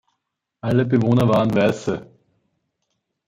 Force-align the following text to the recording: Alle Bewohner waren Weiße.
Alle 0.61 0.83
Bewohner 0.87 1.29
waren 1.29 1.53
Weiße. 1.53 2.09